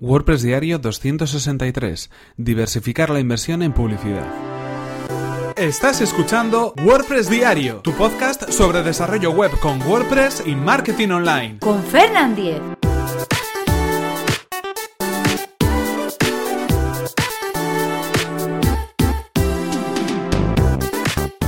[0.00, 2.10] WordPress Diario 263.
[2.38, 4.26] Diversificar la inversión en publicidad.
[5.56, 11.58] Estás escuchando WordPress Diario, tu podcast sobre desarrollo web con WordPress y marketing online.
[11.58, 12.62] Con Fernand Diez.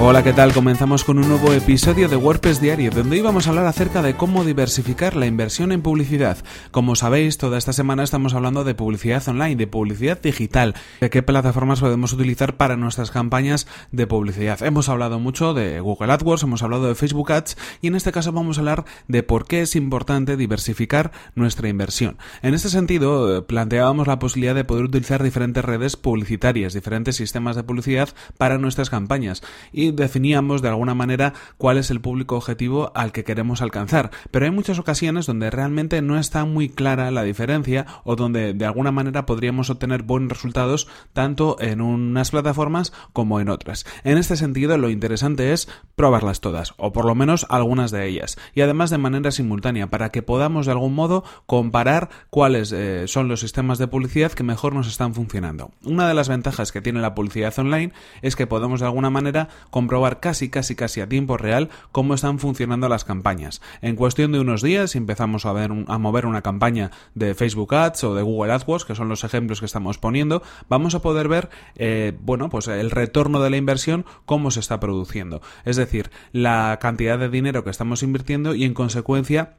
[0.00, 0.54] Hola, ¿qué tal?
[0.54, 4.44] Comenzamos con un nuevo episodio de WordPress Diario, donde íbamos a hablar acerca de cómo
[4.44, 6.38] diversificar la inversión en publicidad.
[6.70, 11.24] Como sabéis, toda esta semana estamos hablando de publicidad online, de publicidad digital, de qué
[11.24, 14.62] plataformas podemos utilizar para nuestras campañas de publicidad.
[14.62, 18.30] Hemos hablado mucho de Google AdWords, hemos hablado de Facebook Ads y en este caso
[18.30, 22.18] vamos a hablar de por qué es importante diversificar nuestra inversión.
[22.42, 27.56] En este sentido, eh, planteábamos la posibilidad de poder utilizar diferentes redes publicitarias, diferentes sistemas
[27.56, 32.92] de publicidad para nuestras campañas y definíamos de alguna manera cuál es el público objetivo
[32.94, 34.10] al que queremos alcanzar.
[34.30, 38.66] Pero hay muchas ocasiones donde realmente no está muy clara la diferencia o donde de
[38.66, 43.86] alguna manera podríamos obtener buenos resultados tanto en unas plataformas como en otras.
[44.04, 48.38] En este sentido, lo interesante es probarlas todas, o por lo menos algunas de ellas,
[48.54, 53.28] y además de manera simultánea, para que podamos de algún modo comparar cuáles eh, son
[53.28, 55.70] los sistemas de publicidad que mejor nos están funcionando.
[55.84, 59.48] Una de las ventajas que tiene la publicidad online es que podemos de alguna manera
[59.78, 63.62] comprobar casi casi casi a tiempo real cómo están funcionando las campañas.
[63.80, 68.02] En cuestión de unos días empezamos a, ver a mover una campaña de Facebook Ads
[68.02, 71.48] o de Google AdWords, que son los ejemplos que estamos poniendo, vamos a poder ver,
[71.76, 75.42] eh, bueno, pues el retorno de la inversión, cómo se está produciendo.
[75.64, 79.58] Es decir, la cantidad de dinero que estamos invirtiendo y en consecuencia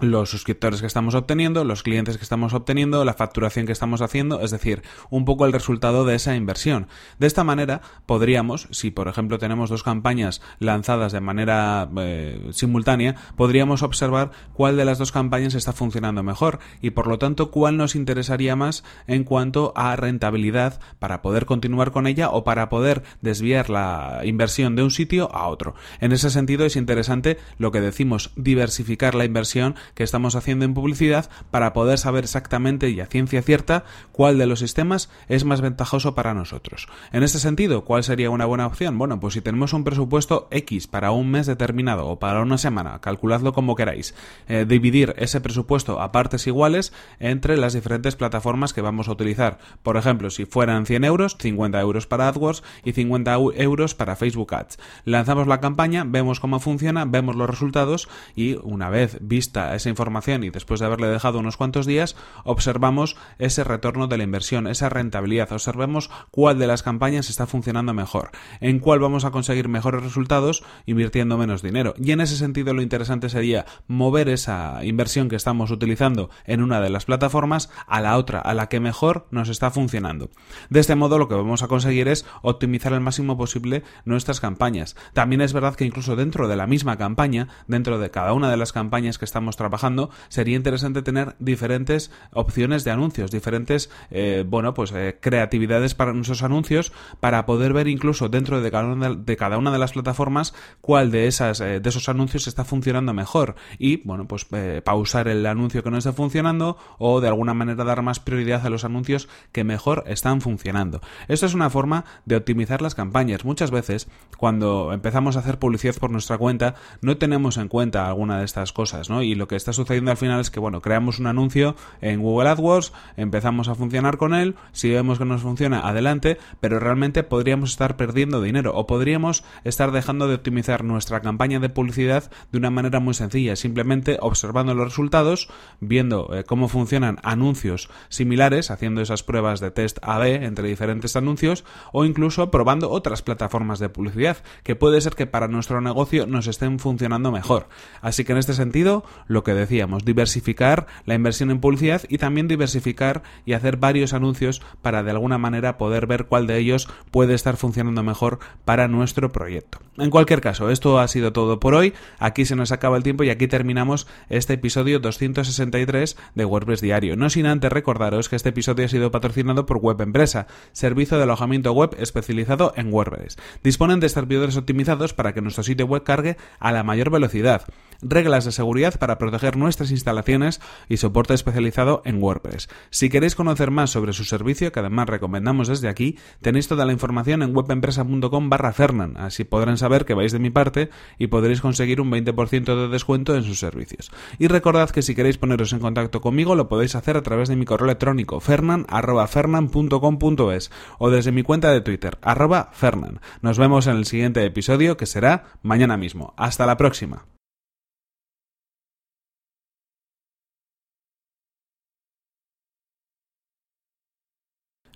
[0.00, 4.40] los suscriptores que estamos obteniendo, los clientes que estamos obteniendo, la facturación que estamos haciendo,
[4.40, 6.88] es decir, un poco el resultado de esa inversión.
[7.18, 13.14] De esta manera podríamos, si por ejemplo tenemos dos campañas lanzadas de manera eh, simultánea,
[13.36, 17.76] podríamos observar cuál de las dos campañas está funcionando mejor y por lo tanto cuál
[17.76, 23.02] nos interesaría más en cuanto a rentabilidad para poder continuar con ella o para poder
[23.20, 25.74] desviar la inversión de un sitio a otro.
[26.00, 30.74] En ese sentido es interesante lo que decimos diversificar la inversión que estamos haciendo en
[30.74, 35.60] publicidad para poder saber exactamente y a ciencia cierta cuál de los sistemas es más
[35.60, 36.88] ventajoso para nosotros.
[37.12, 38.98] En este sentido, ¿cuál sería una buena opción?
[38.98, 43.00] Bueno, pues si tenemos un presupuesto X para un mes determinado o para una semana,
[43.00, 44.14] calculadlo como queráis,
[44.48, 49.58] eh, dividir ese presupuesto a partes iguales entre las diferentes plataformas que vamos a utilizar.
[49.82, 54.54] Por ejemplo, si fueran 100 euros, 50 euros para AdWords y 50 euros para Facebook
[54.54, 54.78] Ads.
[55.04, 60.44] Lanzamos la campaña, vemos cómo funciona, vemos los resultados y una vez vista esa información
[60.44, 64.88] y después de haberle dejado unos cuantos días, observamos ese retorno de la inversión, esa
[64.88, 68.30] rentabilidad, observemos cuál de las campañas está funcionando mejor,
[68.60, 71.94] en cuál vamos a conseguir mejores resultados invirtiendo menos dinero.
[71.98, 76.80] Y en ese sentido lo interesante sería mover esa inversión que estamos utilizando en una
[76.80, 80.30] de las plataformas a la otra, a la que mejor nos está funcionando.
[80.70, 84.96] De este modo lo que vamos a conseguir es optimizar al máximo posible nuestras campañas.
[85.12, 88.56] También es verdad que incluso dentro de la misma campaña, dentro de cada una de
[88.56, 94.74] las campañas que estamos trabajando, sería interesante tener diferentes opciones de anuncios, diferentes, eh, bueno,
[94.74, 99.36] pues eh, creatividades para nuestros anuncios, para poder ver incluso dentro de cada una de,
[99.36, 103.54] cada una de las plataformas cuál de esas eh, de esos anuncios está funcionando mejor
[103.78, 104.46] y, bueno, pues
[104.84, 108.70] pausar el anuncio que no está funcionando o de alguna manera dar más prioridad a
[108.70, 111.00] los anuncios que mejor están funcionando.
[111.28, 113.44] Esto es una forma de optimizar las campañas.
[113.44, 118.38] Muchas veces, cuando empezamos a hacer publicidad por nuestra cuenta, no tenemos en cuenta alguna
[118.38, 119.22] de estas cosas, ¿no?
[119.22, 122.22] Y lo que que está sucediendo al final es que, bueno, creamos un anuncio en
[122.22, 127.22] Google AdWords, empezamos a funcionar con él, si vemos que nos funciona, adelante, pero realmente
[127.22, 132.56] podríamos estar perdiendo dinero o podríamos estar dejando de optimizar nuestra campaña de publicidad de
[132.56, 139.02] una manera muy sencilla, simplemente observando los resultados, viendo eh, cómo funcionan anuncios similares, haciendo
[139.02, 144.38] esas pruebas de test A-B entre diferentes anuncios o incluso probando otras plataformas de publicidad,
[144.62, 147.68] que puede ser que para nuestro negocio nos estén funcionando mejor.
[148.00, 152.48] Así que en este sentido, lo que decíamos, diversificar la inversión en publicidad y también
[152.48, 157.34] diversificar y hacer varios anuncios para de alguna manera poder ver cuál de ellos puede
[157.34, 159.78] estar funcionando mejor para nuestro proyecto.
[159.98, 161.92] En cualquier caso, esto ha sido todo por hoy.
[162.18, 167.16] Aquí se nos acaba el tiempo y aquí terminamos este episodio 263 de WordPress Diario.
[167.16, 171.24] No sin antes recordaros que este episodio ha sido patrocinado por Web Empresa, servicio de
[171.24, 173.36] alojamiento web especializado en WordPress.
[173.62, 177.62] Disponen de servidores optimizados para que nuestro sitio web cargue a la mayor velocidad,
[178.02, 182.68] reglas de seguridad para proteger nuestras instalaciones y soporte especializado en WordPress.
[182.90, 186.92] Si queréis conocer más sobre su servicio, que además recomendamos desde aquí, tenéis toda la
[186.92, 188.74] información en webempresa.com barra
[189.16, 193.36] así podrán saber que vais de mi parte y podréis conseguir un 20% de descuento
[193.36, 194.10] en sus servicios.
[194.38, 197.56] Y recordad que si queréis poneros en contacto conmigo lo podéis hacer a través de
[197.56, 203.20] mi correo electrónico fernan.fernan.com.es o desde mi cuenta de Twitter, arroba fernan.
[203.40, 206.34] Nos vemos en el siguiente episodio que será mañana mismo.
[206.36, 207.31] Hasta la próxima.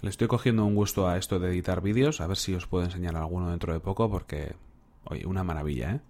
[0.07, 2.85] Le estoy cogiendo un gusto a esto de editar vídeos, a ver si os puedo
[2.85, 4.55] enseñar alguno dentro de poco porque,
[5.03, 6.01] oye, una maravilla, ¿eh?